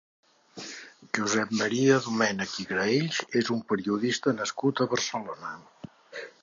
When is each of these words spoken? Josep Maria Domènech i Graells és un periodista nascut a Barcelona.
Josep 1.17 1.51
Maria 1.59 1.99
Domènech 2.07 2.57
i 2.65 2.67
Graells 2.71 3.21
és 3.43 3.55
un 3.59 3.63
periodista 3.73 4.35
nascut 4.43 4.81
a 4.87 4.93
Barcelona. 4.97 5.55